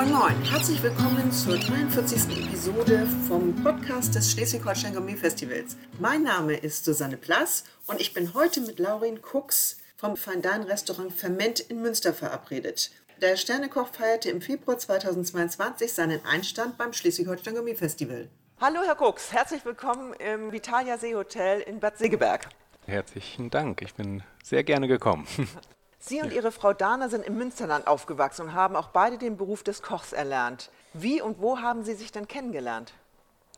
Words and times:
Moin 0.00 0.12
Moin, 0.12 0.42
herzlich 0.44 0.82
willkommen 0.82 1.30
zur 1.30 1.58
43. 1.58 2.46
Episode 2.46 3.06
vom 3.28 3.54
Podcast 3.62 4.14
des 4.14 4.32
Schleswig-Holstein 4.32 4.94
Gourmet 4.94 5.14
Festivals. 5.14 5.76
Mein 5.98 6.22
Name 6.22 6.54
ist 6.54 6.86
Susanne 6.86 7.18
Plass 7.18 7.64
und 7.86 8.00
ich 8.00 8.14
bin 8.14 8.32
heute 8.32 8.62
mit 8.62 8.78
Laurin 8.78 9.20
Cooks 9.20 9.76
vom 9.98 10.16
Fine 10.16 10.40
Dine 10.40 10.66
Restaurant 10.66 11.12
Ferment 11.12 11.60
in 11.60 11.82
Münster 11.82 12.14
verabredet. 12.14 12.92
Der 13.20 13.36
Sternekoch 13.36 13.88
feierte 13.88 14.30
im 14.30 14.40
Februar 14.40 14.78
2022 14.78 15.92
seinen 15.92 16.24
Einstand 16.24 16.78
beim 16.78 16.94
Schleswig-Holstein 16.94 17.56
Gourmet 17.56 17.74
Festival. 17.74 18.30
Hallo 18.58 18.80
Herr 18.82 18.98
Cooks, 19.02 19.34
herzlich 19.34 19.66
willkommen 19.66 20.14
im 20.14 20.50
Vitalia 20.50 20.96
Seehotel 20.96 21.60
in 21.60 21.78
Bad 21.78 21.98
Segeberg. 21.98 22.48
Herzlichen 22.86 23.50
Dank, 23.50 23.82
ich 23.82 23.92
bin 23.92 24.22
sehr 24.42 24.64
gerne 24.64 24.88
gekommen. 24.88 25.26
Sie 26.02 26.22
und 26.22 26.32
Ihre 26.32 26.50
Frau 26.50 26.72
Dana 26.72 27.08
sind 27.10 27.26
im 27.26 27.36
Münsterland 27.36 27.86
aufgewachsen 27.86 28.46
und 28.46 28.54
haben 28.54 28.74
auch 28.74 28.88
beide 28.88 29.18
den 29.18 29.36
Beruf 29.36 29.62
des 29.62 29.82
Kochs 29.82 30.12
erlernt. 30.14 30.70
Wie 30.94 31.20
und 31.20 31.40
wo 31.40 31.58
haben 31.58 31.84
Sie 31.84 31.94
sich 31.94 32.10
denn 32.10 32.26
kennengelernt? 32.26 32.94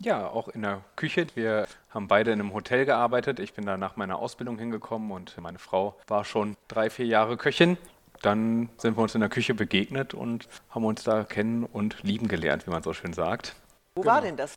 Ja, 0.01 0.29
auch 0.29 0.49
in 0.49 0.63
der 0.63 0.81
Küche. 0.97 1.27
Wir 1.35 1.69
haben 1.91 2.09
beide 2.09 2.33
in 2.33 2.41
einem 2.41 2.53
Hotel 2.53 2.85
gearbeitet. 2.85 3.39
Ich 3.39 3.55
bin 3.55 3.65
da 3.65 3.77
nach 3.77 3.97
meiner 3.97 4.19
Ausbildung 4.19 4.59
hingekommen 4.59 5.13
und 5.13 5.41
meine 5.41 5.61
Frau 5.61 5.97
war 6.09 6.25
schon 6.25 6.57
drei, 6.67 6.91
vier 6.91 7.07
Jahre 7.07 7.37
Köchin. 7.37 7.79
Dann 8.23 8.69
sind 8.77 8.97
wir 8.97 9.03
uns 9.03 9.15
in 9.15 9.21
der 9.21 9.31
Küche 9.31 9.55
begegnet 9.55 10.13
und 10.13 10.49
haben 10.71 10.85
uns 10.85 11.05
da 11.05 11.23
kennen 11.23 11.65
und 11.65 12.03
lieben 12.03 12.27
gelernt, 12.27 12.67
wie 12.67 12.71
man 12.71 12.83
so 12.83 12.93
schön 12.93 13.13
sagt. 13.13 13.55
Wo 13.95 14.03
genau. 14.03 14.15
war 14.15 14.21
denn 14.21 14.37
das? 14.37 14.55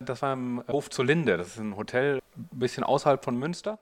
Das 0.00 0.22
war 0.22 0.32
im 0.32 0.64
Hof 0.68 0.90
zur 0.90 1.04
Linde. 1.04 1.36
Das 1.36 1.48
ist 1.48 1.58
ein 1.58 1.76
Hotel 1.76 2.20
ein 2.36 2.58
bisschen 2.58 2.82
außerhalb 2.82 3.24
von 3.24 3.36
Münster. 3.36 3.78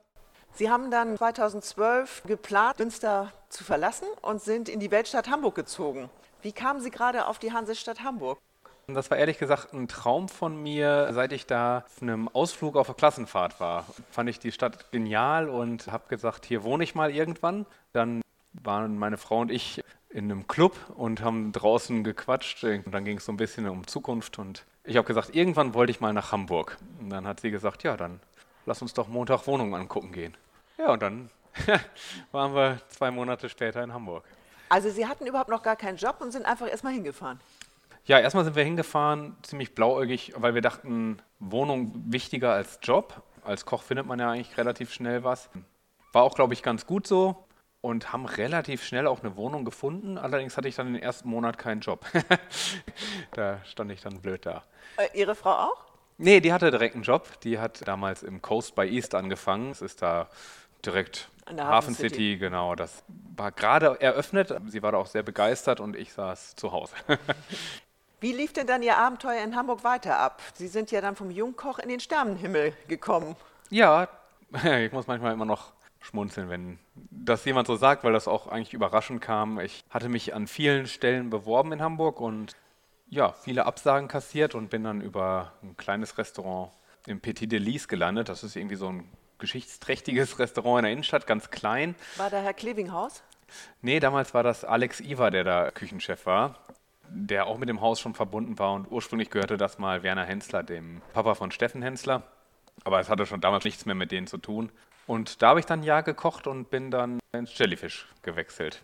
Sie 0.56 0.70
haben 0.70 0.90
dann 0.90 1.18
2012 1.18 2.22
geplant, 2.26 2.78
Münster 2.78 3.30
zu 3.50 3.62
verlassen 3.62 4.06
und 4.22 4.40
sind 4.40 4.70
in 4.70 4.80
die 4.80 4.90
Weltstadt 4.90 5.28
Hamburg 5.28 5.54
gezogen. 5.54 6.08
Wie 6.40 6.52
kamen 6.52 6.80
Sie 6.80 6.90
gerade 6.90 7.26
auf 7.26 7.38
die 7.38 7.52
Hansestadt 7.52 8.02
Hamburg? 8.02 8.38
Das 8.86 9.10
war 9.10 9.18
ehrlich 9.18 9.36
gesagt 9.36 9.74
ein 9.74 9.86
Traum 9.86 10.30
von 10.30 10.62
mir, 10.62 11.10
seit 11.12 11.32
ich 11.32 11.44
da 11.44 11.84
auf 11.84 12.00
einem 12.00 12.28
Ausflug 12.28 12.76
auf 12.76 12.86
der 12.86 12.94
Klassenfahrt 12.94 13.60
war. 13.60 13.84
Fand 14.10 14.30
ich 14.30 14.38
die 14.38 14.50
Stadt 14.50 14.90
genial 14.92 15.50
und 15.50 15.88
habe 15.92 16.04
gesagt, 16.08 16.46
hier 16.46 16.64
wohne 16.64 16.84
ich 16.84 16.94
mal 16.94 17.10
irgendwann. 17.10 17.66
Dann 17.92 18.22
waren 18.54 18.96
meine 18.96 19.18
Frau 19.18 19.40
und 19.40 19.50
ich 19.50 19.84
in 20.08 20.30
einem 20.30 20.46
Club 20.48 20.74
und 20.96 21.20
haben 21.20 21.52
draußen 21.52 22.02
gequatscht. 22.02 22.64
Und 22.64 22.92
dann 22.92 23.04
ging 23.04 23.18
es 23.18 23.26
so 23.26 23.32
ein 23.32 23.36
bisschen 23.36 23.68
um 23.68 23.86
Zukunft 23.86 24.38
und 24.38 24.64
ich 24.84 24.96
habe 24.96 25.06
gesagt, 25.06 25.34
irgendwann 25.34 25.74
wollte 25.74 25.90
ich 25.90 26.00
mal 26.00 26.14
nach 26.14 26.32
Hamburg. 26.32 26.78
Und 26.98 27.10
dann 27.10 27.26
hat 27.26 27.40
sie 27.40 27.50
gesagt, 27.50 27.82
ja, 27.82 27.98
dann 27.98 28.20
lass 28.64 28.80
uns 28.80 28.94
doch 28.94 29.08
Montag 29.08 29.46
Wohnungen 29.46 29.74
angucken 29.74 30.12
gehen. 30.12 30.34
Ja, 30.78 30.92
und 30.92 31.02
dann 31.02 31.30
waren 32.32 32.54
wir 32.54 32.80
zwei 32.88 33.10
Monate 33.10 33.48
später 33.48 33.82
in 33.82 33.92
Hamburg. 33.92 34.24
Also 34.68 34.90
Sie 34.90 35.06
hatten 35.06 35.26
überhaupt 35.26 35.50
noch 35.50 35.62
gar 35.62 35.76
keinen 35.76 35.96
Job 35.96 36.16
und 36.20 36.32
sind 36.32 36.44
einfach 36.44 36.68
erstmal 36.68 36.92
hingefahren? 36.92 37.40
Ja, 38.04 38.20
erstmal 38.20 38.44
sind 38.44 38.54
wir 38.56 38.64
hingefahren, 38.64 39.36
ziemlich 39.42 39.74
blauäugig, 39.74 40.32
weil 40.36 40.54
wir 40.54 40.62
dachten, 40.62 41.20
Wohnung 41.40 41.92
wichtiger 42.06 42.52
als 42.52 42.78
Job. 42.82 43.22
Als 43.44 43.64
Koch 43.64 43.82
findet 43.82 44.06
man 44.06 44.18
ja 44.18 44.30
eigentlich 44.30 44.56
relativ 44.56 44.92
schnell 44.92 45.24
was. 45.24 45.48
War 46.12 46.22
auch, 46.22 46.34
glaube 46.34 46.54
ich, 46.54 46.62
ganz 46.62 46.86
gut 46.86 47.06
so 47.06 47.46
und 47.80 48.12
haben 48.12 48.26
relativ 48.26 48.84
schnell 48.84 49.06
auch 49.06 49.20
eine 49.20 49.36
Wohnung 49.36 49.64
gefunden. 49.64 50.18
Allerdings 50.18 50.56
hatte 50.56 50.68
ich 50.68 50.76
dann 50.76 50.92
den 50.92 51.02
ersten 51.02 51.28
Monat 51.28 51.58
keinen 51.58 51.80
Job. 51.80 52.04
da 53.32 53.60
stand 53.64 53.92
ich 53.92 54.02
dann 54.02 54.20
blöd 54.20 54.46
da. 54.46 54.64
Äh, 54.96 55.18
Ihre 55.18 55.34
Frau 55.34 55.50
auch? 55.50 55.84
Nee, 56.18 56.40
die 56.40 56.52
hatte 56.52 56.70
direkt 56.70 56.94
einen 56.94 57.04
Job. 57.04 57.40
Die 57.40 57.58
hat 57.58 57.86
damals 57.86 58.22
im 58.22 58.40
Coast 58.40 58.74
by 58.74 58.82
East 58.82 59.14
angefangen. 59.14 59.70
Es 59.70 59.82
ist 59.82 60.02
da 60.02 60.28
direkt 60.86 61.28
An 61.44 61.56
der 61.56 61.66
Hafen 61.66 61.94
City. 61.94 62.08
City, 62.08 62.38
genau. 62.38 62.74
Das 62.74 63.02
war 63.36 63.52
gerade 63.52 64.00
eröffnet. 64.00 64.54
Sie 64.66 64.82
war 64.82 64.92
da 64.92 64.98
auch 64.98 65.06
sehr 65.06 65.22
begeistert 65.22 65.80
und 65.80 65.96
ich 65.96 66.12
saß 66.12 66.56
zu 66.56 66.72
Hause. 66.72 66.94
Wie 68.20 68.32
lief 68.32 68.52
denn 68.52 68.66
dann 68.66 68.82
Ihr 68.82 68.96
Abenteuer 68.96 69.42
in 69.44 69.54
Hamburg 69.54 69.84
weiter 69.84 70.18
ab? 70.18 70.40
Sie 70.54 70.68
sind 70.68 70.90
ja 70.90 71.00
dann 71.00 71.16
vom 71.16 71.30
Jungkoch 71.30 71.78
in 71.78 71.88
den 71.88 72.00
Sternenhimmel 72.00 72.72
gekommen. 72.88 73.36
Ja, 73.68 74.08
ich 74.80 74.92
muss 74.92 75.06
manchmal 75.06 75.32
immer 75.32 75.44
noch 75.44 75.72
schmunzeln, 76.00 76.48
wenn 76.48 76.78
das 76.94 77.44
jemand 77.44 77.66
so 77.66 77.76
sagt, 77.76 78.04
weil 78.04 78.12
das 78.12 78.28
auch 78.28 78.46
eigentlich 78.46 78.72
überraschend 78.72 79.20
kam. 79.20 79.60
Ich 79.60 79.84
hatte 79.90 80.08
mich 80.08 80.34
an 80.34 80.46
vielen 80.46 80.86
Stellen 80.86 81.30
beworben 81.30 81.72
in 81.72 81.82
Hamburg 81.82 82.20
und 82.20 82.54
ja, 83.08 83.32
viele 83.32 83.66
Absagen 83.66 84.08
kassiert 84.08 84.54
und 84.54 84.70
bin 84.70 84.84
dann 84.84 85.00
über 85.00 85.52
ein 85.62 85.76
kleines 85.76 86.16
Restaurant 86.18 86.72
im 87.06 87.20
Petit 87.20 87.50
Delis 87.50 87.88
gelandet. 87.88 88.28
Das 88.28 88.44
ist 88.44 88.56
irgendwie 88.56 88.76
so 88.76 88.88
ein 88.88 89.08
geschichtsträchtiges 89.38 90.38
Restaurant 90.38 90.80
in 90.80 90.84
der 90.84 90.92
Innenstadt, 90.92 91.26
ganz 91.26 91.50
klein. 91.50 91.94
War 92.16 92.30
da 92.30 92.40
Herr 92.40 92.54
Klevinghaus? 92.54 93.22
Nee, 93.80 94.00
damals 94.00 94.34
war 94.34 94.42
das 94.42 94.64
Alex 94.64 95.00
Ivar, 95.00 95.30
der 95.30 95.44
da 95.44 95.70
Küchenchef 95.70 96.26
war, 96.26 96.58
der 97.08 97.46
auch 97.46 97.58
mit 97.58 97.68
dem 97.68 97.80
Haus 97.80 98.00
schon 98.00 98.14
verbunden 98.14 98.58
war 98.58 98.72
und 98.72 98.90
ursprünglich 98.90 99.30
gehörte 99.30 99.56
das 99.56 99.78
mal 99.78 100.02
Werner 100.02 100.24
Hensler, 100.24 100.62
dem 100.62 101.00
Papa 101.12 101.34
von 101.34 101.50
Steffen 101.50 101.82
Hensler. 101.82 102.22
Aber 102.84 103.00
es 103.00 103.08
hatte 103.08 103.26
schon 103.26 103.40
damals 103.40 103.64
nichts 103.64 103.86
mehr 103.86 103.94
mit 103.94 104.12
denen 104.12 104.26
zu 104.26 104.38
tun. 104.38 104.70
Und 105.06 105.40
da 105.40 105.50
habe 105.50 105.60
ich 105.60 105.66
dann 105.66 105.80
ein 105.80 105.84
Jahr 105.84 106.02
gekocht 106.02 106.46
und 106.46 106.68
bin 106.68 106.90
dann 106.90 107.20
ins 107.32 107.56
Jellyfish 107.56 108.06
gewechselt. 108.22 108.82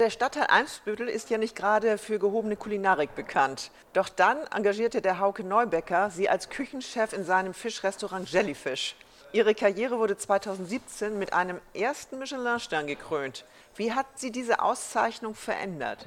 Der 0.00 0.10
Stadtteil 0.10 0.48
Eimsbüttel 0.48 1.08
ist 1.08 1.30
ja 1.30 1.38
nicht 1.38 1.54
gerade 1.54 1.98
für 1.98 2.18
gehobene 2.18 2.56
Kulinarik 2.56 3.14
bekannt. 3.14 3.70
Doch 3.92 4.08
dann 4.08 4.38
engagierte 4.52 5.00
der 5.00 5.20
Hauke 5.20 5.44
Neubecker 5.44 6.10
sie 6.10 6.28
als 6.28 6.48
Küchenchef 6.48 7.12
in 7.12 7.24
seinem 7.24 7.54
Fischrestaurant 7.54 8.30
Jellyfish. 8.30 8.96
Ihre 9.34 9.56
Karriere 9.56 9.98
wurde 9.98 10.16
2017 10.16 11.18
mit 11.18 11.32
einem 11.32 11.60
ersten 11.74 12.20
Michelin-Stern 12.20 12.86
gekrönt. 12.86 13.44
Wie 13.74 13.92
hat 13.92 14.06
sie 14.14 14.30
diese 14.30 14.62
Auszeichnung 14.62 15.34
verändert? 15.34 16.06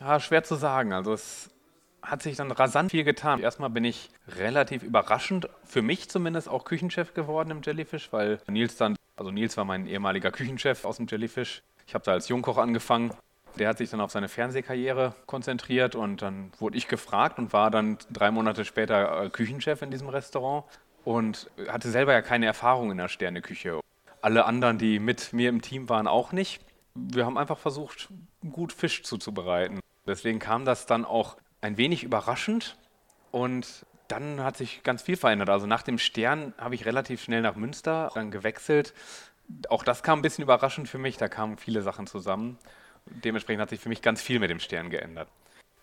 Ja, 0.00 0.20
schwer 0.20 0.44
zu 0.44 0.56
sagen. 0.56 0.92
Also 0.92 1.14
es 1.14 1.48
hat 2.02 2.20
sich 2.20 2.36
dann 2.36 2.50
rasant 2.50 2.90
viel 2.90 3.04
getan. 3.04 3.40
Erstmal 3.40 3.70
bin 3.70 3.84
ich 3.84 4.10
relativ 4.36 4.82
überraschend, 4.82 5.48
für 5.64 5.80
mich 5.80 6.10
zumindest 6.10 6.46
auch 6.46 6.66
Küchenchef 6.66 7.14
geworden 7.14 7.50
im 7.52 7.62
Jellyfish, 7.62 8.12
weil 8.12 8.38
Nils 8.48 8.76
dann, 8.76 8.96
also 9.16 9.30
Nils 9.30 9.56
war 9.56 9.64
mein 9.64 9.86
ehemaliger 9.86 10.30
Küchenchef 10.30 10.84
aus 10.84 10.98
dem 10.98 11.06
Jellyfish, 11.06 11.62
ich 11.86 11.94
habe 11.94 12.04
da 12.04 12.12
als 12.12 12.28
Jungkoch 12.28 12.58
angefangen. 12.58 13.14
Der 13.58 13.68
hat 13.68 13.78
sich 13.78 13.88
dann 13.88 14.00
auf 14.02 14.12
seine 14.12 14.28
Fernsehkarriere 14.28 15.14
konzentriert 15.24 15.94
und 15.94 16.20
dann 16.20 16.52
wurde 16.58 16.76
ich 16.76 16.86
gefragt 16.86 17.38
und 17.38 17.54
war 17.54 17.70
dann 17.70 17.96
drei 18.10 18.30
Monate 18.30 18.66
später 18.66 19.24
äh, 19.24 19.30
Küchenchef 19.30 19.80
in 19.80 19.90
diesem 19.90 20.08
Restaurant 20.10 20.64
und 21.04 21.50
hatte 21.68 21.90
selber 21.90 22.12
ja 22.12 22.22
keine 22.22 22.46
Erfahrung 22.46 22.90
in 22.90 22.98
der 22.98 23.08
Sterneküche. 23.08 23.80
Alle 24.22 24.44
anderen, 24.44 24.78
die 24.78 24.98
mit 24.98 25.32
mir 25.32 25.48
im 25.48 25.62
Team 25.62 25.88
waren, 25.88 26.06
auch 26.06 26.32
nicht. 26.32 26.60
Wir 26.94 27.24
haben 27.24 27.38
einfach 27.38 27.58
versucht, 27.58 28.08
gut 28.50 28.72
Fisch 28.72 29.02
zuzubereiten. 29.02 29.80
Deswegen 30.06 30.38
kam 30.38 30.64
das 30.64 30.86
dann 30.86 31.04
auch 31.04 31.36
ein 31.60 31.76
wenig 31.76 32.04
überraschend 32.04 32.76
und 33.30 33.86
dann 34.08 34.42
hat 34.42 34.56
sich 34.56 34.82
ganz 34.82 35.02
viel 35.02 35.16
verändert. 35.16 35.50
Also 35.50 35.66
nach 35.66 35.82
dem 35.82 35.98
Stern 35.98 36.52
habe 36.58 36.74
ich 36.74 36.84
relativ 36.84 37.22
schnell 37.22 37.42
nach 37.42 37.54
Münster 37.54 38.10
dann 38.14 38.30
gewechselt 38.30 38.92
auch 39.68 39.84
das 39.84 40.02
kam 40.02 40.20
ein 40.20 40.22
bisschen 40.22 40.42
überraschend 40.42 40.88
für 40.88 40.98
mich. 40.98 41.16
Da 41.16 41.28
kamen 41.28 41.56
viele 41.56 41.82
Sachen 41.82 42.06
zusammen. 42.06 42.58
Dementsprechend 43.06 43.62
hat 43.62 43.70
sich 43.70 43.80
für 43.80 43.88
mich 43.88 44.02
ganz 44.02 44.20
viel 44.20 44.38
mit 44.38 44.50
dem 44.50 44.60
Stern 44.60 44.90
geändert. 44.90 45.28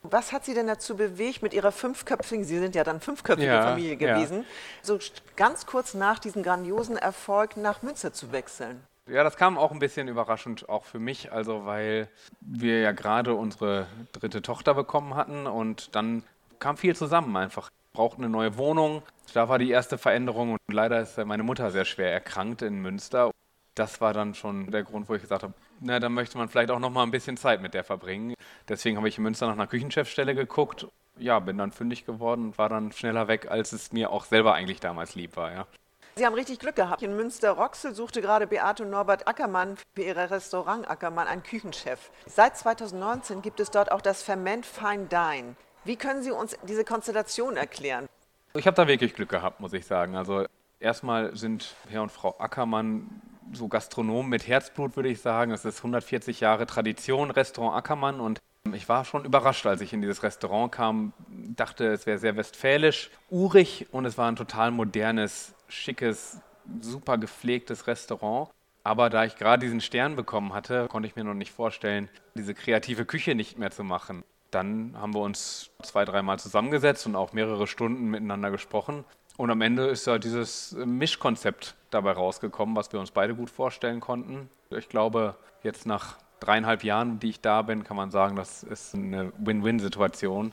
Was 0.03 0.31
hat 0.31 0.45
Sie 0.45 0.53
denn 0.53 0.67
dazu 0.67 0.95
bewegt, 0.95 1.41
mit 1.41 1.53
Ihrer 1.53 1.71
fünfköpfigen, 1.71 2.45
Sie 2.45 2.59
sind 2.59 2.75
ja 2.75 2.83
dann 2.83 2.99
fünfköpfige 2.99 3.47
ja, 3.47 3.63
Familie 3.63 3.97
gewesen, 3.97 4.39
ja. 4.39 4.45
so 4.81 4.99
ganz 5.35 5.65
kurz 5.65 5.93
nach 5.93 6.19
diesem 6.19 6.43
grandiosen 6.43 6.97
Erfolg 6.97 7.57
nach 7.57 7.81
Münster 7.81 8.13
zu 8.13 8.31
wechseln? 8.31 8.81
Ja, 9.07 9.23
das 9.23 9.37
kam 9.37 9.57
auch 9.57 9.71
ein 9.71 9.79
bisschen 9.79 10.07
überraschend, 10.07 10.67
auch 10.69 10.85
für 10.85 10.99
mich, 10.99 11.31
also 11.31 11.65
weil 11.65 12.09
wir 12.41 12.81
ja 12.81 12.91
gerade 12.91 13.33
unsere 13.33 13.87
dritte 14.11 14.41
Tochter 14.41 14.73
bekommen 14.73 15.15
hatten 15.15 15.47
und 15.47 15.95
dann 15.95 16.23
kam 16.59 16.77
viel 16.77 16.95
zusammen 16.95 17.35
einfach. 17.35 17.69
Brauchten 17.93 18.23
eine 18.23 18.29
neue 18.29 18.57
Wohnung. 18.57 19.01
Da 19.33 19.49
war 19.49 19.57
die 19.59 19.71
erste 19.71 19.97
Veränderung 19.97 20.51
und 20.51 20.59
leider 20.67 21.01
ist 21.01 21.17
meine 21.17 21.43
Mutter 21.43 21.71
sehr 21.71 21.85
schwer 21.85 22.11
erkrankt 22.11 22.61
in 22.61 22.81
Münster 22.81 23.31
das 23.77 24.01
war 24.01 24.13
dann 24.13 24.33
schon 24.33 24.71
der 24.71 24.83
Grund, 24.83 25.07
wo 25.07 25.15
ich 25.15 25.21
gesagt 25.21 25.43
habe, 25.43 25.53
na, 25.79 25.99
dann 25.99 26.13
möchte 26.13 26.37
man 26.37 26.49
vielleicht 26.49 26.71
auch 26.71 26.79
noch 26.79 26.89
mal 26.89 27.03
ein 27.03 27.11
bisschen 27.11 27.37
Zeit 27.37 27.61
mit 27.61 27.73
der 27.73 27.83
verbringen. 27.83 28.33
Deswegen 28.67 28.97
habe 28.97 29.07
ich 29.07 29.17
in 29.17 29.23
Münster 29.23 29.47
nach 29.47 29.53
einer 29.53 29.67
Küchenchefstelle 29.67 30.35
geguckt. 30.35 30.87
Ja, 31.17 31.39
bin 31.39 31.57
dann 31.57 31.71
fündig 31.71 32.05
geworden 32.05 32.45
und 32.45 32.57
war 32.57 32.69
dann 32.69 32.91
schneller 32.91 33.27
weg, 33.27 33.49
als 33.49 33.71
es 33.71 33.91
mir 33.91 34.11
auch 34.11 34.25
selber 34.25 34.53
eigentlich 34.53 34.79
damals 34.79 35.15
lieb 35.15 35.35
war, 35.35 35.51
ja. 35.51 35.67
Sie 36.15 36.25
haben 36.25 36.33
richtig 36.33 36.57
Glück 36.57 36.75
gehabt. 36.75 37.03
In 37.03 37.15
Münster-Roxel 37.15 37.93
suchte 37.93 38.21
gerade 38.21 38.47
Beate 38.47 38.83
und 38.83 38.89
Norbert 38.89 39.27
Ackermann 39.27 39.77
für 39.93 40.01
ihr 40.01 40.15
Restaurant 40.15 40.89
Ackermann 40.89 41.27
einen 41.27 41.43
Küchenchef. 41.43 42.09
Seit 42.25 42.57
2019 42.57 43.43
gibt 43.43 43.59
es 43.59 43.69
dort 43.69 43.91
auch 43.91 44.01
das 44.01 44.23
Ferment 44.23 44.65
Fine 44.65 45.05
Dine. 45.05 45.55
Wie 45.85 45.95
können 45.95 46.23
Sie 46.23 46.31
uns 46.31 46.57
diese 46.63 46.83
Konstellation 46.83 47.55
erklären? 47.55 48.07
Ich 48.55 48.65
habe 48.65 48.75
da 48.75 48.87
wirklich 48.87 49.13
Glück 49.13 49.29
gehabt, 49.29 49.59
muss 49.59 49.73
ich 49.73 49.85
sagen. 49.85 50.15
Also 50.15 50.45
erstmal 50.79 51.35
sind 51.35 51.75
Herr 51.87 52.01
und 52.01 52.11
Frau 52.11 52.35
Ackermann 52.39 53.21
so 53.53 53.67
Gastronomen 53.67 54.29
mit 54.29 54.47
Herzblut, 54.47 54.95
würde 54.95 55.09
ich 55.09 55.21
sagen. 55.21 55.51
Es 55.51 55.65
ist 55.65 55.79
140 55.79 56.39
Jahre 56.39 56.65
Tradition, 56.65 57.31
Restaurant 57.31 57.75
Ackermann. 57.75 58.19
Und 58.19 58.41
ich 58.73 58.87
war 58.89 59.05
schon 59.05 59.25
überrascht, 59.25 59.65
als 59.65 59.81
ich 59.81 59.93
in 59.93 60.01
dieses 60.01 60.23
Restaurant 60.23 60.71
kam, 60.71 61.13
dachte, 61.55 61.87
es 61.87 62.05
wäre 62.05 62.17
sehr 62.17 62.35
westfälisch, 62.35 63.09
urig 63.29 63.87
und 63.91 64.05
es 64.05 64.17
war 64.17 64.29
ein 64.29 64.35
total 64.35 64.71
modernes, 64.71 65.53
schickes, 65.67 66.39
super 66.81 67.17
gepflegtes 67.17 67.87
Restaurant. 67.87 68.49
Aber 68.83 69.09
da 69.09 69.25
ich 69.25 69.35
gerade 69.35 69.65
diesen 69.65 69.81
Stern 69.81 70.15
bekommen 70.15 70.53
hatte, 70.53 70.87
konnte 70.87 71.07
ich 71.07 71.15
mir 71.15 71.23
noch 71.23 71.33
nicht 71.33 71.51
vorstellen, 71.51 72.09
diese 72.35 72.53
kreative 72.53 73.05
Küche 73.05 73.35
nicht 73.35 73.57
mehr 73.57 73.71
zu 73.71 73.83
machen. 73.83 74.23
Dann 74.51 74.95
haben 74.97 75.13
wir 75.13 75.19
uns 75.19 75.71
zwei, 75.83 76.05
dreimal 76.05 76.39
zusammengesetzt 76.39 77.05
und 77.05 77.15
auch 77.17 77.33
mehrere 77.33 77.67
Stunden 77.67 78.09
miteinander 78.09 78.49
gesprochen. 78.49 79.03
Und 79.37 79.51
am 79.51 79.61
Ende 79.61 79.87
ist 79.87 80.07
ja 80.07 80.17
dieses 80.17 80.73
Mischkonzept 80.73 81.75
dabei 81.91 82.11
rausgekommen, 82.13 82.75
was 82.75 82.91
wir 82.91 82.99
uns 82.99 83.11
beide 83.11 83.35
gut 83.35 83.51
vorstellen 83.51 83.99
konnten. 83.99 84.49
Ich 84.71 84.89
glaube, 84.89 85.35
jetzt 85.61 85.85
nach 85.85 86.17
dreieinhalb 86.39 86.83
Jahren, 86.83 87.19
die 87.19 87.29
ich 87.29 87.41
da 87.41 87.61
bin, 87.61 87.83
kann 87.83 87.95
man 87.95 88.09
sagen, 88.09 88.35
das 88.35 88.63
ist 88.63 88.95
eine 88.95 89.31
Win-Win-Situation. 89.37 90.51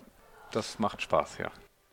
Das 0.52 0.78
macht 0.78 1.00
Spaß, 1.00 1.38
ja. 1.38 1.50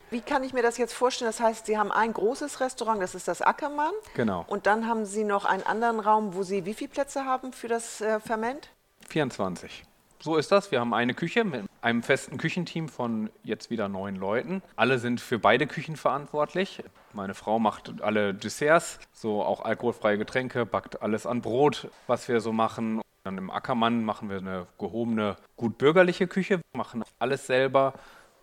Wie 0.10 0.20
kann 0.20 0.44
ich 0.44 0.52
mir 0.52 0.62
das 0.62 0.78
jetzt 0.78 0.94
vorstellen? 0.94 1.30
Das 1.30 1.40
heißt, 1.40 1.66
Sie 1.66 1.78
haben 1.78 1.92
ein 1.92 2.12
großes 2.12 2.60
Restaurant, 2.60 3.02
das 3.02 3.16
ist 3.16 3.30
das 3.30 3.42
Ackermann. 3.42 3.94
Genau. 4.14 4.44
Und 4.48 4.66
dann 4.66 4.86
haben 4.86 5.06
Sie 5.06 5.24
noch 5.24 5.46
einen 5.46 5.64
anderen 5.64 6.02
Raum, 6.02 6.36
wo 6.36 6.44
Sie 6.44 6.66
wie 6.66 6.74
viele 6.74 6.90
Plätze 6.90 7.24
haben 7.24 7.54
für 7.54 7.70
das 7.70 8.02
äh, 8.02 8.20
Ferment? 8.20 8.70
24. 9.08 9.86
So 10.20 10.36
ist 10.36 10.52
das. 10.52 10.70
Wir 10.70 10.82
haben 10.82 10.94
eine 10.94 11.14
Küche 11.14 11.46
mit 11.46 11.71
einem 11.82 12.04
festen 12.04 12.38
Küchenteam 12.38 12.88
von 12.88 13.30
jetzt 13.44 13.70
wieder 13.70 13.88
neun 13.88 14.16
Leuten. 14.16 14.62
Alle 14.76 15.00
sind 15.00 15.20
für 15.20 15.40
beide 15.40 15.68
Küchen 15.68 15.96
verantwortlich. 15.96 16.84
Meine 17.14 17.34
Frau 17.34 17.60
macht 17.60 18.02
alle 18.02 18.34
Desserts, 18.34 19.00
so 19.12 19.44
auch 19.44 19.62
alkoholfreie 19.62 20.18
Getränke, 20.18 20.66
backt 20.66 21.02
alles 21.02 21.26
an 21.26 21.42
Brot, 21.42 21.90
was 22.08 22.28
wir 22.28 22.40
so 22.40 22.54
machen. 22.54 23.02
Dann 23.24 23.38
im 23.38 23.52
Ackermann 23.52 24.04
machen 24.04 24.30
wir 24.30 24.38
eine 24.38 24.68
gehobene, 24.80 25.38
gut 25.56 25.78
bürgerliche 25.78 26.28
Küche, 26.28 26.62
machen 26.74 27.04
alles 27.20 27.48
selber 27.48 27.94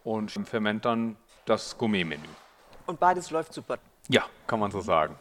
und 0.05 0.35
im 0.37 0.45
Ferment 0.45 0.85
dann 0.85 1.17
das 1.47 1.77
Gourmet-Menü. 1.79 2.29
Und 2.87 3.01
beides 3.01 3.31
läuft 3.31 3.55
super. 3.55 3.79
Ja, 4.09 4.25
kann 4.47 4.61
man 4.61 4.71
so 4.71 4.81
sagen. 4.81 5.17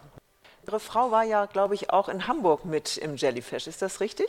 Ihre 0.66 0.80
Frau 0.80 1.12
war 1.12 1.24
ja, 1.24 1.46
glaube 1.46 1.76
ich, 1.76 1.92
auch 1.92 2.10
in 2.10 2.28
Hamburg 2.28 2.66
mit 2.66 2.98
im 2.98 3.16
Jellyfish. 3.16 3.68
Ist 3.68 3.82
das 3.82 4.02
richtig? 4.02 4.28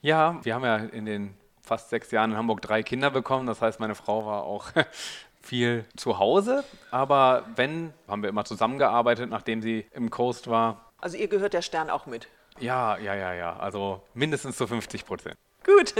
Ja, 0.00 0.38
wir 0.42 0.54
haben 0.54 0.64
ja 0.64 0.76
in 0.76 1.06
den 1.06 1.34
fast 1.68 1.90
sechs 1.90 2.10
Jahren 2.10 2.32
in 2.32 2.36
Hamburg 2.36 2.62
drei 2.62 2.82
Kinder 2.82 3.10
bekommen. 3.10 3.46
Das 3.46 3.62
heißt, 3.62 3.78
meine 3.78 3.94
Frau 3.94 4.26
war 4.26 4.42
auch 4.42 4.70
viel 5.42 5.84
zu 5.96 6.18
Hause. 6.18 6.64
Aber 6.90 7.44
wenn, 7.54 7.94
haben 8.08 8.22
wir 8.22 8.30
immer 8.30 8.44
zusammengearbeitet, 8.44 9.30
nachdem 9.30 9.62
sie 9.62 9.86
im 9.92 10.10
Coast 10.10 10.48
war. 10.48 10.90
Also 11.00 11.16
ihr 11.16 11.28
gehört 11.28 11.54
der 11.54 11.62
Stern 11.62 11.90
auch 11.90 12.06
mit? 12.06 12.28
Ja, 12.58 12.98
ja, 12.98 13.14
ja, 13.14 13.32
ja. 13.32 13.56
Also 13.56 14.02
mindestens 14.14 14.56
zu 14.56 14.66
50 14.66 15.06
Prozent. 15.06 15.36
Gut. 15.64 15.94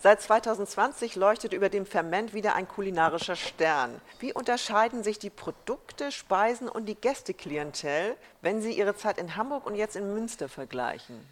Seit 0.00 0.20
2020 0.20 1.16
leuchtet 1.16 1.52
über 1.54 1.68
dem 1.68 1.86
Ferment 1.86 2.34
wieder 2.34 2.54
ein 2.54 2.68
kulinarischer 2.68 3.36
Stern. 3.36 4.00
Wie 4.18 4.32
unterscheiden 4.32 5.02
sich 5.02 5.18
die 5.18 5.30
Produkte, 5.30 6.12
Speisen 6.12 6.68
und 6.68 6.86
die 6.86 6.94
Gästeklientel, 6.94 8.16
wenn 8.42 8.60
Sie 8.60 8.72
Ihre 8.72 8.96
Zeit 8.96 9.18
in 9.18 9.36
Hamburg 9.36 9.66
und 9.66 9.76
jetzt 9.76 9.96
in 9.96 10.12
Münster 10.12 10.48
vergleichen? 10.48 11.26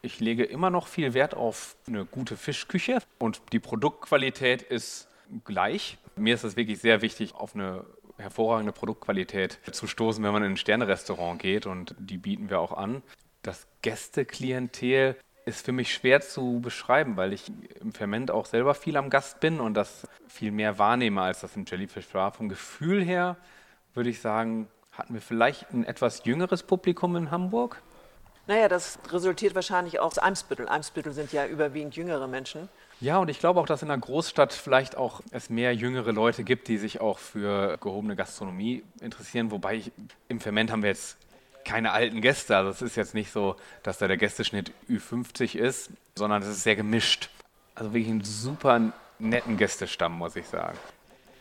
Ich 0.00 0.20
lege 0.20 0.44
immer 0.44 0.70
noch 0.70 0.86
viel 0.86 1.12
Wert 1.14 1.34
auf 1.34 1.76
eine 1.86 2.04
gute 2.04 2.36
Fischküche 2.36 2.98
und 3.18 3.42
die 3.52 3.58
Produktqualität 3.58 4.62
ist 4.62 5.08
gleich. 5.44 5.98
Mir 6.16 6.34
ist 6.34 6.44
es 6.44 6.56
wirklich 6.56 6.78
sehr 6.78 7.02
wichtig, 7.02 7.34
auf 7.34 7.54
eine 7.54 7.84
hervorragende 8.16 8.72
Produktqualität 8.72 9.58
zu 9.72 9.86
stoßen, 9.86 10.22
wenn 10.22 10.32
man 10.32 10.42
in 10.44 10.52
ein 10.52 10.56
Sternerestaurant 10.56 11.40
geht 11.40 11.66
und 11.66 11.94
die 11.98 12.18
bieten 12.18 12.50
wir 12.50 12.60
auch 12.60 12.72
an. 12.72 13.02
Das 13.42 13.66
Gästeklientel 13.82 15.16
ist 15.46 15.64
für 15.64 15.72
mich 15.72 15.92
schwer 15.94 16.20
zu 16.20 16.60
beschreiben, 16.60 17.16
weil 17.16 17.32
ich 17.32 17.50
im 17.80 17.92
Ferment 17.92 18.30
auch 18.30 18.46
selber 18.46 18.74
viel 18.74 18.96
am 18.96 19.10
Gast 19.10 19.40
bin 19.40 19.60
und 19.60 19.74
das 19.74 20.06
viel 20.28 20.52
mehr 20.52 20.78
wahrnehme, 20.78 21.22
als 21.22 21.40
das 21.40 21.56
im 21.56 21.64
Jellyfish 21.64 22.12
war. 22.12 22.32
Vom 22.32 22.48
Gefühl 22.48 23.02
her 23.02 23.36
würde 23.94 24.10
ich 24.10 24.20
sagen, 24.20 24.68
hatten 24.92 25.14
wir 25.14 25.22
vielleicht 25.22 25.72
ein 25.72 25.84
etwas 25.84 26.24
jüngeres 26.24 26.62
Publikum 26.62 27.16
in 27.16 27.30
Hamburg. 27.30 27.82
Naja, 28.48 28.66
das 28.68 28.98
resultiert 29.10 29.54
wahrscheinlich 29.54 30.00
auch 30.00 30.06
aus 30.06 30.18
Eimsbüttel. 30.18 30.70
Eimsbüttel 30.70 31.12
sind 31.12 31.34
ja 31.34 31.44
überwiegend 31.46 31.96
jüngere 31.96 32.26
Menschen. 32.26 32.70
Ja, 32.98 33.18
und 33.18 33.28
ich 33.28 33.40
glaube 33.40 33.60
auch, 33.60 33.66
dass 33.66 33.82
in 33.82 33.90
einer 33.90 34.00
Großstadt 34.00 34.54
vielleicht 34.54 34.96
auch 34.96 35.20
es 35.30 35.50
mehr 35.50 35.74
jüngere 35.74 36.12
Leute 36.12 36.44
gibt, 36.44 36.66
die 36.68 36.78
sich 36.78 37.02
auch 37.02 37.18
für 37.18 37.76
gehobene 37.76 38.16
Gastronomie 38.16 38.82
interessieren. 39.02 39.50
Wobei 39.50 39.74
ich, 39.76 39.92
im 40.28 40.40
Ferment 40.40 40.72
haben 40.72 40.82
wir 40.82 40.88
jetzt 40.88 41.18
keine 41.66 41.92
alten 41.92 42.22
Gäste. 42.22 42.56
Also 42.56 42.70
es 42.70 42.80
ist 42.80 42.96
jetzt 42.96 43.12
nicht 43.12 43.30
so, 43.30 43.56
dass 43.82 43.98
da 43.98 44.08
der 44.08 44.16
Gästeschnitt 44.16 44.72
Ü50 44.88 45.58
ist, 45.58 45.90
sondern 46.16 46.40
es 46.40 46.48
ist 46.48 46.62
sehr 46.62 46.74
gemischt. 46.74 47.28
Also 47.74 47.92
wirklich 47.92 48.10
einen 48.10 48.24
super 48.24 48.92
netten 49.18 49.58
Gästestamm, 49.58 50.16
muss 50.16 50.36
ich 50.36 50.46
sagen. 50.46 50.78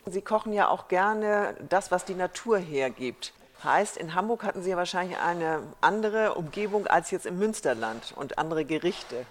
Sie 0.08 0.22
kochen 0.22 0.52
ja 0.52 0.68
auch 0.68 0.90
gerne 0.90 1.56
das, 1.70 1.90
was 1.90 2.04
die 2.04 2.16
Natur 2.16 2.58
hergibt. 2.58 3.32
Heißt, 3.64 3.98
in 3.98 4.14
Hamburg 4.14 4.44
hatten 4.44 4.62
Sie 4.62 4.70
ja 4.70 4.78
wahrscheinlich 4.78 5.18
eine 5.18 5.62
andere 5.82 6.36
Umgebung 6.36 6.88
als 6.88 7.12
jetzt 7.12 7.26
im 7.26 7.40
Münsterland 7.40 8.14
und 8.16 8.38
andere 8.38 8.66
Gerichte. 8.66 9.26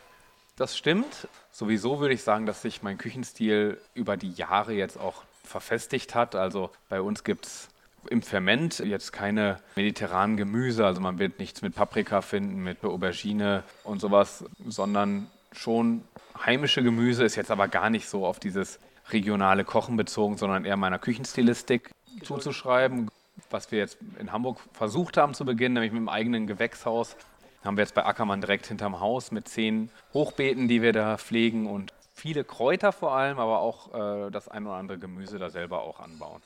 Das 0.56 0.76
stimmt. 0.76 1.28
Sowieso 1.52 2.00
würde 2.00 2.14
ich 2.14 2.23
sagen, 2.23 2.46
dass 2.46 2.62
sich 2.62 2.82
mein 2.82 2.99
Küchenstil 2.99 3.78
über 3.94 4.17
die 4.17 4.31
Jahre 4.32 4.73
jetzt 4.73 4.99
auch 4.99 5.23
verfestigt 5.44 6.14
hat. 6.14 6.34
Also 6.34 6.70
bei 6.88 7.00
uns 7.00 7.25
gibt 7.25 7.46
es 7.46 7.69
im 8.08 8.23
Ferment 8.23 8.78
jetzt 8.81 9.12
keine 9.12 9.58
mediterranen 9.75 10.37
Gemüse. 10.37 10.84
Also 10.87 11.00
man 11.00 11.19
wird 11.19 11.38
nichts 11.38 11.62
mit 11.62 11.75
Paprika 11.75 12.20
finden, 12.20 12.62
mit 12.62 12.82
Aubergine 12.84 13.64
und 13.84 14.00
sowas, 14.00 14.44
sondern 14.67 15.31
schon 15.52 16.02
heimische 16.44 16.82
Gemüse 16.82 17.25
ist 17.25 17.37
jetzt 17.37 17.50
aber 17.50 17.69
gar 17.69 17.90
nicht 17.90 18.08
so 18.08 18.26
auf 18.26 18.40
dieses 18.40 18.78
regionale 19.11 19.64
Kochen 19.64 19.96
bezogen, 19.96 20.37
sondern 20.37 20.64
eher 20.64 20.76
meiner 20.76 20.99
Küchenstilistik 20.99 21.90
zuzuschreiben 22.23 23.08
was 23.51 23.71
wir 23.71 23.79
jetzt 23.79 23.99
in 24.19 24.33
Hamburg 24.33 24.59
versucht 24.73 25.17
haben 25.17 25.35
zu 25.35 25.45
beginnen, 25.45 25.75
nämlich 25.75 25.93
mit 25.93 26.01
dem 26.01 26.09
eigenen 26.09 26.47
Gewächshaus, 26.47 27.17
haben 27.65 27.77
wir 27.77 27.83
jetzt 27.83 27.95
bei 27.95 28.05
Ackermann 28.05 28.41
direkt 28.41 28.67
hinterm 28.67 29.01
Haus 29.01 29.33
mit 29.33 29.49
zehn 29.49 29.91
Hochbeeten, 30.15 30.69
die 30.69 30.83
wir 30.83 30.93
da 30.93 31.19
pflegen 31.19 31.67
und 31.67 31.93
viele 32.15 32.45
Kräuter 32.45 32.93
vor 32.93 33.13
allem, 33.13 33.39
aber 33.39 33.61
auch 33.61 34.27
äh, 34.27 34.31
das 34.31 34.49
ein 34.49 34.67
oder 34.67 34.77
andere 34.77 34.99
Gemüse 34.99 35.39
da 35.39 35.51
selber 35.51 35.83
auch 35.83 36.01
anbauen. 36.01 36.43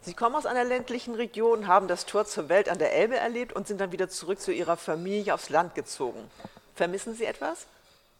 Sie 0.00 0.12
kommen 0.12 0.36
aus 0.36 0.44
einer 0.44 0.64
ländlichen 0.64 1.14
Region, 1.14 1.66
haben 1.66 1.88
das 1.88 2.04
Tor 2.04 2.26
zur 2.26 2.50
Welt 2.50 2.68
an 2.68 2.78
der 2.78 2.94
Elbe 2.94 3.16
erlebt 3.16 3.54
und 3.54 3.66
sind 3.66 3.80
dann 3.80 3.90
wieder 3.90 4.08
zurück 4.10 4.38
zu 4.38 4.52
Ihrer 4.52 4.76
Familie 4.76 5.32
aufs 5.32 5.48
Land 5.48 5.74
gezogen. 5.74 6.20
Vermissen 6.74 7.14
Sie 7.14 7.24
etwas? 7.24 7.66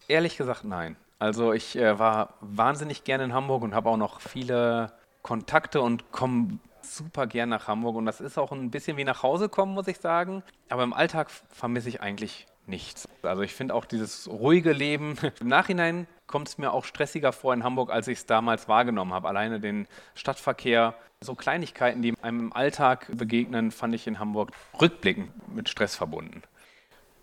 Ehrlich 0.09 0.37
gesagt, 0.39 0.65
nein. 0.65 0.97
Also 1.19 1.53
ich 1.53 1.77
äh, 1.77 1.99
war 1.99 2.35
wahnsinnig 2.41 3.05
gerne 3.05 3.25
in 3.25 3.33
Hamburg 3.35 3.63
und 3.63 3.75
habe 3.75 3.91
auch 3.91 3.97
noch 3.97 4.21
viele 4.21 4.93
Kontakte 5.23 5.81
und 5.81 6.11
komme 6.11 6.59
super 6.85 7.27
gern 7.27 7.49
nach 7.49 7.69
Hamburg 7.69 7.97
und 7.97 8.07
das 8.07 8.21
ist 8.21 8.39
auch 8.39 8.53
ein 8.53 8.71
bisschen 8.71 8.97
wie 8.97 9.05
nach 9.05 9.23
Hause 9.23 9.49
kommen, 9.49 9.75
muss 9.75 9.89
ich 9.89 9.99
sagen. 9.99 10.43
Aber 10.69 10.83
im 10.83 10.93
Alltag 10.93 11.31
vermisse 11.31 11.89
ich 11.89 12.01
eigentlich 12.01 12.47
nichts. 12.67 13.09
Also 13.23 13.43
ich 13.43 13.55
finde 13.55 13.75
auch 13.75 13.85
dieses 13.85 14.29
ruhige 14.29 14.73
Leben. 14.73 15.17
Im 15.41 15.49
Nachhinein 15.49 16.07
kommt 16.27 16.49
es 16.49 16.59
mir 16.59 16.73
auch 16.73 16.85
stressiger 16.85 17.33
vor 17.33 17.53
in 17.53 17.65
Hamburg, 17.65 17.91
als 17.91 18.09
ich 18.09 18.19
es 18.19 18.27
damals 18.27 18.69
wahrgenommen 18.69 19.13
habe. 19.13 19.29
Alleine 19.29 19.61
den 19.61 19.87
Stadtverkehr, 20.15 20.95
so 21.21 21.35
Kleinigkeiten, 21.35 22.03
die 22.03 22.15
einem 22.23 22.41
im 22.41 22.53
Alltag 22.53 23.09
begegnen, 23.13 23.71
fand 23.71 23.95
ich 23.95 24.07
in 24.07 24.19
Hamburg 24.19 24.51
rückblickend 24.81 25.31
mit 25.55 25.69
Stress 25.69 25.95
verbunden. 25.95 26.43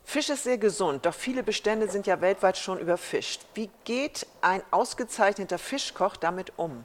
Fisch 0.04 0.30
ist 0.30 0.44
sehr 0.44 0.58
gesund, 0.58 1.06
doch 1.06 1.14
viele 1.14 1.44
Bestände 1.44 1.88
sind 1.88 2.08
ja 2.08 2.20
weltweit 2.22 2.58
schon 2.58 2.80
überfischt. 2.80 3.46
Wie 3.54 3.70
geht 3.86 4.28
ein 4.42 4.62
ausgezeichneter 4.72 5.58
Fischkoch 5.58 6.18
damit 6.18 6.54
um? 6.58 6.84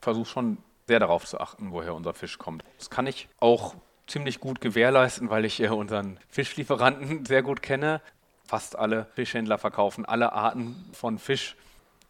Ich 0.00 0.04
versuche 0.04 0.26
schon 0.26 0.58
sehr 0.86 1.00
darauf 1.00 1.26
zu 1.26 1.40
achten, 1.40 1.72
woher 1.72 1.94
unser 1.94 2.14
Fisch 2.14 2.38
kommt. 2.38 2.64
Das 2.78 2.90
kann 2.90 3.06
ich 3.06 3.28
auch 3.40 3.74
ziemlich 4.06 4.40
gut 4.40 4.60
gewährleisten, 4.60 5.30
weil 5.30 5.44
ich 5.44 5.60
unseren 5.68 6.18
Fischlieferanten 6.28 7.24
sehr 7.26 7.42
gut 7.42 7.62
kenne. 7.62 8.00
Fast 8.44 8.78
alle 8.78 9.06
Fischhändler 9.14 9.58
verkaufen 9.58 10.04
alle 10.04 10.32
Arten 10.32 10.76
von 10.92 11.18
Fisch. 11.18 11.56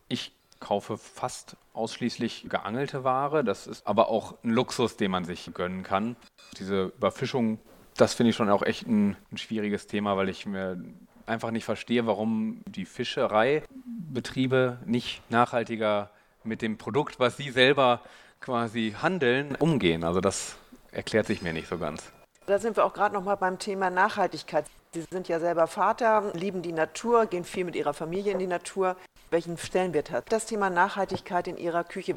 Ich 0.08 0.32
kaufe 0.60 0.98
fast 0.98 1.56
ausschließlich 1.72 2.46
geangelte 2.48 3.04
Ware. 3.04 3.44
Das 3.44 3.66
ist 3.66 3.86
aber 3.86 4.08
auch 4.08 4.34
ein 4.42 4.50
Luxus, 4.50 4.96
den 4.96 5.10
man 5.10 5.24
sich 5.24 5.50
gönnen 5.54 5.82
kann. 5.82 6.16
Diese 6.58 6.92
Überfischung, 6.96 7.58
das 7.96 8.14
finde 8.14 8.30
ich 8.30 8.36
schon 8.36 8.50
auch 8.50 8.62
echt 8.62 8.86
ein, 8.86 9.16
ein 9.32 9.38
schwieriges 9.38 9.86
Thema, 9.86 10.16
weil 10.16 10.28
ich 10.28 10.44
mir 10.46 10.82
einfach 11.26 11.50
nicht 11.50 11.64
verstehe, 11.64 12.06
warum 12.06 12.62
die 12.66 12.84
Fischereibetriebe 12.84 14.78
nicht 14.84 15.22
nachhaltiger 15.30 16.10
mit 16.44 16.62
dem 16.62 16.78
Produkt, 16.78 17.18
was 17.18 17.36
sie 17.36 17.50
selber 17.50 18.00
quasi 18.40 18.94
handeln, 19.00 19.56
umgehen. 19.56 20.04
Also 20.04 20.20
das 20.20 20.56
erklärt 20.92 21.26
sich 21.26 21.42
mir 21.42 21.52
nicht 21.52 21.68
so 21.68 21.78
ganz. 21.78 22.12
Da 22.46 22.58
sind 22.58 22.76
wir 22.76 22.84
auch 22.84 22.94
gerade 22.94 23.14
noch 23.14 23.24
mal 23.24 23.34
beim 23.34 23.58
Thema 23.58 23.90
Nachhaltigkeit. 23.90 24.66
Sie 24.92 25.02
sind 25.10 25.28
ja 25.28 25.40
selber 25.40 25.66
Vater, 25.66 26.32
lieben 26.34 26.62
die 26.62 26.72
Natur, 26.72 27.26
gehen 27.26 27.44
viel 27.44 27.64
mit 27.64 27.76
Ihrer 27.76 27.92
Familie 27.92 28.32
in 28.32 28.38
die 28.38 28.46
Natur. 28.46 28.96
Welchen 29.30 29.58
Stellenwert 29.58 30.10
hat 30.10 30.32
das 30.32 30.46
Thema 30.46 30.70
Nachhaltigkeit 30.70 31.48
in 31.48 31.56
Ihrer 31.56 31.84
Küche? 31.84 32.16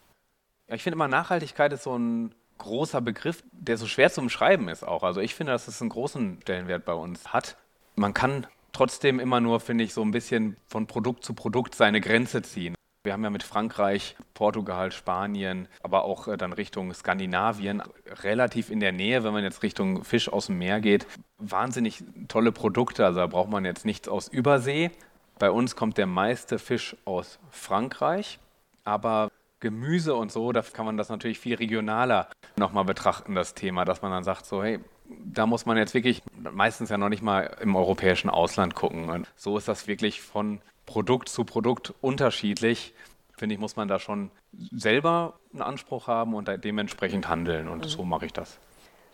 Ja, 0.68 0.76
ich 0.76 0.84
finde 0.84 0.96
immer, 0.96 1.08
Nachhaltigkeit 1.08 1.74
ist 1.74 1.84
so 1.84 1.98
ein 1.98 2.36
großer 2.60 3.02
Begriff, 3.02 3.44
der 3.52 3.78
so 3.78 3.88
schwer 3.88 4.12
zu 4.12 4.22
umschreiben 4.22 4.70
ist 4.70 4.84
auch. 4.84 5.02
Also 5.02 5.20
ich 5.20 5.34
finde, 5.34 5.54
dass 5.54 5.68
es 5.68 5.82
einen 5.82 5.90
großen 5.90 6.40
Stellenwert 6.44 6.86
bei 6.86 6.94
uns 6.94 7.34
hat. 7.34 7.58
Man 7.96 8.14
kann 8.14 8.46
trotzdem 8.72 9.20
immer 9.20 9.42
nur, 9.42 9.60
finde 9.60 9.84
ich, 9.84 9.94
so 9.94 10.04
ein 10.04 10.12
bisschen 10.12 10.56
von 10.68 10.86
Produkt 10.86 11.24
zu 11.24 11.34
Produkt 11.34 11.74
seine 11.74 12.02
Grenze 12.02 12.44
ziehen. 12.44 12.76
Wir 13.10 13.14
haben 13.14 13.24
ja 13.24 13.32
mit 13.32 13.42
Frankreich, 13.42 14.16
Portugal, 14.36 14.92
Spanien, 14.92 15.68
aber 15.82 16.04
auch 16.04 16.28
äh, 16.28 16.38
dann 16.38 16.54
Richtung 16.54 16.94
Skandinavien, 16.94 17.82
relativ 18.22 18.70
in 18.70 18.80
der 18.80 18.92
Nähe, 18.92 19.24
wenn 19.24 19.34
man 19.34 19.44
jetzt 19.44 19.64
Richtung 19.64 20.04
Fisch 20.04 20.32
aus 20.32 20.46
dem 20.46 20.60
Meer 20.60 20.80
geht, 20.80 21.08
wahnsinnig 21.40 22.04
tolle 22.28 22.52
Produkte. 22.52 23.04
Also 23.04 23.22
da 23.22 23.26
braucht 23.26 23.50
man 23.50 23.66
jetzt 23.66 23.84
nichts 23.84 24.08
aus 24.08 24.28
Übersee. 24.28 24.92
Bei 25.40 25.50
uns 25.50 25.76
kommt 25.76 25.98
der 25.98 26.06
meiste 26.06 26.60
Fisch 26.60 26.96
aus 27.06 27.40
Frankreich, 27.50 28.38
aber 28.84 29.32
Gemüse 29.60 30.14
und 30.14 30.32
so, 30.32 30.52
da 30.52 30.62
kann 30.62 30.86
man 30.86 30.96
das 30.96 31.10
natürlich 31.10 31.40
viel 31.40 31.56
regionaler 31.56 32.30
nochmal 32.58 32.86
betrachten, 32.86 33.34
das 33.34 33.56
Thema, 33.56 33.86
dass 33.86 34.04
man 34.04 34.12
dann 34.12 34.24
sagt, 34.24 34.46
so, 34.46 34.64
hey, 34.64 34.82
da 35.10 35.48
muss 35.48 35.66
man 35.66 35.78
jetzt 35.78 35.96
wirklich 35.96 36.22
meistens 36.38 36.92
ja 36.92 37.00
noch 37.00 37.10
nicht 37.10 37.24
mal 37.24 37.58
im 37.60 37.76
europäischen 37.76 38.30
Ausland 38.30 38.76
gucken. 38.76 39.10
Und 39.10 39.28
so 39.36 39.58
ist 39.58 39.68
das 39.68 39.88
wirklich 39.88 40.22
von 40.22 40.62
Produkt 40.90 41.30
zu 41.30 41.46
Produkt 41.46 41.94
unterschiedlich. 42.02 42.96
Finde 43.38 43.54
ich, 43.54 43.62
muss 43.62 43.76
man 43.76 43.88
da 43.88 44.00
schon 44.00 44.32
selber 44.72 45.40
einen 45.54 45.62
Anspruch 45.62 46.08
haben 46.08 46.34
und 46.34 46.50
dementsprechend 46.64 47.30
handeln. 47.30 47.68
Und 47.68 47.86
mhm. 47.86 47.90
so 47.90 48.04
mache 48.04 48.26
ich 48.26 48.34
das. 48.34 48.58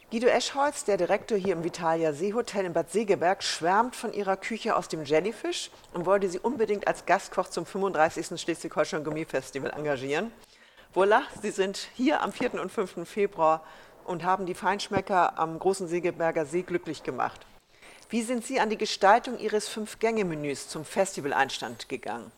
Guido 0.09 0.27
Eschholz, 0.27 0.85
der 0.85 0.95
Direktor 0.95 1.37
hier 1.37 1.51
im 1.51 1.65
Vitalia 1.65 2.13
Seehotel 2.13 2.63
in 2.63 2.71
Bad 2.71 2.91
Segeberg, 2.91 3.43
schwärmt 3.43 3.97
von 3.97 4.13
ihrer 4.13 4.37
Küche 4.37 4.77
aus 4.77 4.87
dem 4.87 5.03
Jellyfish 5.03 5.69
und 5.93 6.05
wollte 6.05 6.29
sie 6.29 6.39
unbedingt 6.39 6.87
als 6.87 7.05
Gastkoch 7.05 7.49
zum 7.49 7.65
35. 7.65 8.39
Schleswig-Holstein 8.39 9.03
Gourmet-Festival 9.03 9.71
engagieren. 9.71 10.31
Voila, 10.93 11.23
Sie 11.41 11.51
sind 11.51 11.89
hier 11.95 12.21
am 12.21 12.31
4. 12.31 12.53
und 12.61 12.71
5. 12.71 13.05
Februar 13.05 13.63
und 14.05 14.23
haben 14.23 14.45
die 14.45 14.53
Feinschmecker 14.53 15.37
am 15.37 15.59
großen 15.59 15.89
Segeberger 15.89 16.45
See 16.45 16.61
glücklich 16.61 17.03
gemacht. 17.03 17.45
Wie 18.09 18.21
sind 18.21 18.45
Sie 18.45 18.59
an 18.59 18.69
die 18.69 18.77
Gestaltung 18.77 19.39
Ihres 19.39 19.67
Fünf-Gänge-Menüs 19.67 20.69
zum 20.69 20.85
Festival-Einstand 20.85 21.89
gegangen? 21.89 22.31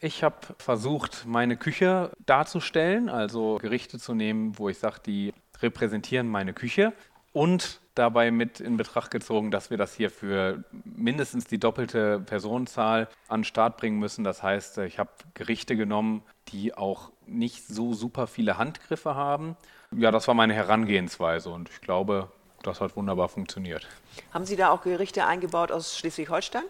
Ich 0.00 0.22
habe 0.22 0.36
versucht, 0.58 1.24
meine 1.26 1.56
Küche 1.56 2.10
darzustellen, 2.26 3.08
also 3.08 3.56
Gerichte 3.56 3.98
zu 3.98 4.14
nehmen, 4.14 4.58
wo 4.58 4.68
ich 4.68 4.78
sage, 4.78 5.00
die 5.06 5.32
repräsentieren 5.62 6.28
meine 6.28 6.52
Küche 6.52 6.92
und 7.32 7.80
dabei 7.94 8.30
mit 8.30 8.60
in 8.60 8.76
Betracht 8.76 9.10
gezogen, 9.10 9.50
dass 9.50 9.70
wir 9.70 9.78
das 9.78 9.94
hier 9.94 10.10
für 10.10 10.64
mindestens 10.84 11.46
die 11.46 11.58
doppelte 11.58 12.20
Personenzahl 12.20 13.08
an 13.28 13.40
den 13.40 13.44
Start 13.44 13.78
bringen 13.78 13.98
müssen. 13.98 14.24
Das 14.24 14.42
heißt, 14.42 14.78
ich 14.78 14.98
habe 14.98 15.10
Gerichte 15.32 15.74
genommen, 15.74 16.22
die 16.48 16.74
auch 16.74 17.10
nicht 17.26 17.66
so 17.66 17.94
super 17.94 18.26
viele 18.26 18.58
Handgriffe 18.58 19.14
haben. 19.14 19.56
Ja, 19.90 20.10
das 20.10 20.28
war 20.28 20.34
meine 20.34 20.54
Herangehensweise 20.54 21.48
und 21.50 21.70
ich 21.70 21.80
glaube, 21.80 22.30
das 22.66 22.80
hat 22.80 22.96
wunderbar 22.96 23.28
funktioniert. 23.28 23.86
Haben 24.32 24.46
Sie 24.46 24.56
da 24.56 24.70
auch 24.70 24.82
Gerichte 24.82 25.26
eingebaut 25.26 25.72
aus 25.72 25.98
Schleswig-Holstein? 25.98 26.64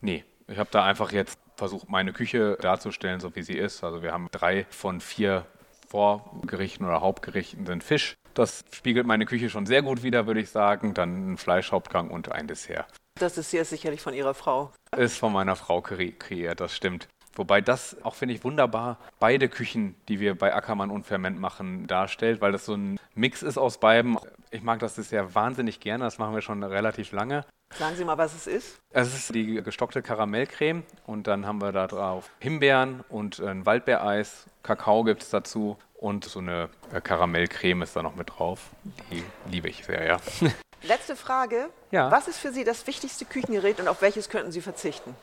Nee, 0.00 0.24
ich 0.48 0.58
habe 0.58 0.70
da 0.72 0.84
einfach 0.84 1.12
jetzt 1.12 1.38
versucht, 1.56 1.88
meine 1.88 2.12
Küche 2.12 2.56
darzustellen, 2.60 3.20
so 3.20 3.36
wie 3.36 3.42
sie 3.42 3.56
ist. 3.56 3.84
Also 3.84 4.02
wir 4.02 4.12
haben 4.12 4.28
drei 4.32 4.66
von 4.70 5.00
vier 5.00 5.46
Vorgerichten 5.88 6.86
oder 6.86 7.00
Hauptgerichten 7.00 7.66
sind 7.66 7.84
Fisch. 7.84 8.16
Das 8.34 8.64
spiegelt 8.70 9.06
meine 9.06 9.26
Küche 9.26 9.50
schon 9.50 9.66
sehr 9.66 9.82
gut 9.82 10.02
wider, 10.02 10.26
würde 10.26 10.40
ich 10.40 10.50
sagen. 10.50 10.94
Dann 10.94 11.32
ein 11.32 11.36
Fleischhauptgang 11.36 12.10
und 12.10 12.32
ein 12.32 12.46
Dessert. 12.46 12.86
Das 13.18 13.34
Dessert 13.34 13.62
ist 13.62 13.70
sicherlich 13.70 14.00
von 14.00 14.14
Ihrer 14.14 14.34
Frau. 14.34 14.72
Ist 14.96 15.18
von 15.18 15.32
meiner 15.32 15.56
Frau 15.56 15.82
kreiert, 15.82 16.60
das 16.60 16.74
stimmt. 16.74 17.08
Wobei 17.34 17.60
das 17.60 17.96
auch, 18.02 18.14
finde 18.14 18.34
ich, 18.34 18.44
wunderbar 18.44 18.98
beide 19.18 19.48
Küchen, 19.48 19.94
die 20.08 20.20
wir 20.20 20.36
bei 20.36 20.54
Ackermann 20.54 20.90
und 20.90 21.06
Ferment 21.06 21.38
machen, 21.38 21.86
darstellt, 21.86 22.40
weil 22.40 22.52
das 22.52 22.64
so 22.64 22.74
ein 22.74 22.98
Mix 23.14 23.42
ist 23.42 23.58
aus 23.58 23.78
beiden. 23.78 24.18
Ich 24.50 24.62
mag 24.62 24.80
das 24.80 24.96
Dessert 24.96 25.34
wahnsinnig 25.34 25.80
gerne, 25.80 26.04
das 26.04 26.18
machen 26.18 26.34
wir 26.34 26.42
schon 26.42 26.62
relativ 26.62 27.12
lange. 27.12 27.44
Sagen 27.78 27.94
Sie 27.94 28.04
mal, 28.04 28.18
was 28.18 28.34
es 28.34 28.46
ist. 28.48 28.80
Es 28.90 29.14
ist 29.14 29.32
die 29.32 29.62
gestockte 29.62 30.02
Karamellcreme 30.02 30.82
und 31.06 31.28
dann 31.28 31.46
haben 31.46 31.62
wir 31.62 31.70
da 31.70 31.86
drauf 31.86 32.28
Himbeeren 32.40 33.04
und 33.08 33.38
ein 33.38 33.64
Waldbeereis, 33.64 34.46
Kakao 34.64 35.04
gibt 35.04 35.22
es 35.22 35.30
dazu 35.30 35.78
und 35.94 36.24
so 36.24 36.40
eine 36.40 36.68
äh, 36.92 37.00
Karamellcreme 37.00 37.82
ist 37.82 37.94
da 37.94 38.02
noch 38.02 38.16
mit 38.16 38.30
drauf. 38.30 38.70
Die 39.12 39.22
liebe 39.48 39.68
ich 39.68 39.84
sehr, 39.84 40.04
ja. 40.04 40.16
Letzte 40.82 41.14
Frage. 41.14 41.70
Ja. 41.90 42.10
Was 42.10 42.26
ist 42.26 42.38
für 42.38 42.52
Sie 42.52 42.64
das 42.64 42.86
wichtigste 42.86 43.24
Küchengerät 43.24 43.78
und 43.78 43.86
auf 43.86 44.02
welches 44.02 44.30
könnten 44.30 44.50
Sie 44.50 44.62
verzichten? 44.62 45.14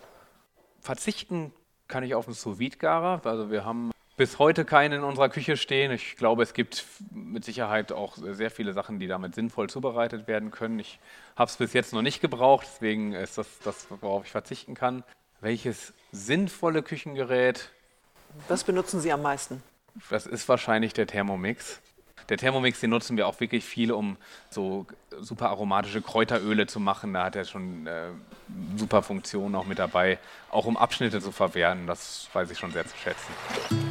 Verzichten 0.80 1.52
kann 1.88 2.03
ich 2.03 2.15
auf 2.15 2.27
einen 2.27 2.36
sous 2.36 2.58
garer 2.79 3.22
Also 3.25 3.51
wir 3.51 3.65
haben 3.65 3.91
bis 4.17 4.39
heute 4.39 4.65
keinen 4.65 4.94
in 4.94 5.03
unserer 5.03 5.29
Küche 5.29 5.58
stehen. 5.58 5.91
Ich 5.91 6.17
glaube, 6.17 6.41
es 6.41 6.53
gibt 6.53 6.86
mit 7.12 7.46
Sicherheit 7.46 7.91
auch 7.91 8.17
sehr 8.17 8.50
viele 8.50 8.74
Sachen, 8.74 9.00
die 9.00 9.08
damit 9.08 9.36
sinnvoll 9.36 9.70
zubereitet 9.70 10.27
werden 10.27 10.50
können. 10.50 10.79
Ich 10.79 11.00
habe 11.36 11.50
es 11.50 11.58
bis 11.58 11.74
jetzt 11.74 11.94
noch 11.94 12.01
nicht 12.01 12.20
gebraucht, 12.20 12.67
deswegen 12.70 13.13
ist 13.13 13.38
das 13.38 13.48
das, 13.63 13.88
worauf 14.01 14.25
ich 14.25 14.32
verzichten 14.32 14.74
kann. 14.74 15.03
Welches 15.39 15.94
sinnvolle 16.12 16.82
Küchengerät? 16.82 17.70
Was 18.48 18.63
benutzen 18.63 19.00
Sie 19.00 19.12
am 19.12 19.22
meisten? 19.22 19.62
Das 20.10 20.25
ist 20.25 20.50
wahrscheinlich 20.50 20.94
der 20.94 21.06
Thermomix. 21.06 21.79
Der 22.30 22.38
Thermomix, 22.38 22.80
den 22.82 22.90
nutzen 22.90 23.16
wir 23.16 23.28
auch 23.28 23.40
wirklich 23.40 23.64
viel, 23.64 23.92
um 23.92 24.18
so 24.50 24.86
super 25.20 25.50
aromatische 25.50 26.02
Kräuteröle 26.02 26.68
zu 26.68 26.80
machen. 26.80 27.14
Da 27.14 27.26
hat 27.26 27.36
er 27.36 27.46
schon 27.46 27.88
äh, 27.88 28.10
super 28.76 29.02
Funktionen 29.02 29.56
auch 29.56 29.66
mit 29.66 29.80
dabei, 29.80 30.20
auch 30.52 30.66
um 30.66 30.76
Abschnitte 30.76 31.22
zu 31.22 31.32
verwerten. 31.32 31.88
Das 31.88 32.30
weiß 32.34 32.52
ich 32.52 32.58
schon 32.58 32.72
sehr 32.72 32.86
zu 32.86 32.98
schätzen. 32.98 33.34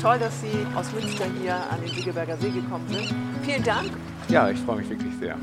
Toll, 0.01 0.19
dass 0.19 0.41
Sie 0.41 0.67
aus 0.75 0.93
Münster 0.93 1.27
hier 1.41 1.55
an 1.71 1.81
den 1.81 1.89
Siegeberger 1.89 2.37
See 2.37 2.51
gekommen 2.51 2.87
sind. 2.89 3.15
Vielen 3.43 3.65
Dank. 3.65 3.91
Ja, 4.29 4.51
ich 4.51 4.59
freue 4.61 4.77
mich 4.77 4.91
wirklich 4.91 5.15
sehr. 5.19 5.37